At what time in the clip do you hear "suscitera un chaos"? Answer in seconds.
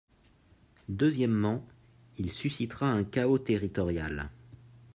2.31-3.37